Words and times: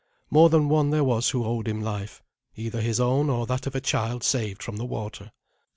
More 0.31 0.49
than 0.49 0.67
one 0.67 0.89
there 0.89 1.03
was 1.03 1.29
who 1.29 1.45
owed 1.45 1.67
him 1.67 1.79
life 1.79 2.23
either 2.55 2.81
his 2.81 2.99
own, 2.99 3.29
or 3.29 3.45
that 3.45 3.67
of 3.67 3.75
a 3.75 3.81
child 3.81 4.23
saved 4.23 4.63
from 4.63 4.77
the 4.77 4.85
water. 4.85 5.31